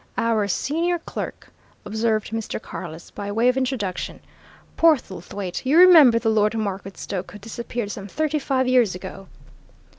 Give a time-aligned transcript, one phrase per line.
[0.17, 1.49] "Our senior clerk,"
[1.85, 2.59] observed Mr.
[2.59, 4.19] Carless, by way of introduction.
[4.75, 9.27] "Portlethwaite, you remember the Lord Marketstoke who disappeared some thirty five years ago?"